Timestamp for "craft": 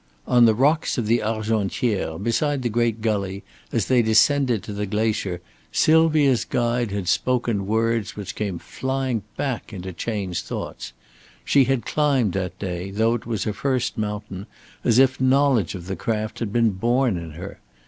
15.95-16.39